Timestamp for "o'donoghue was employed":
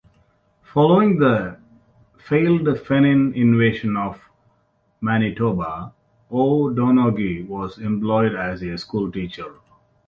6.31-8.33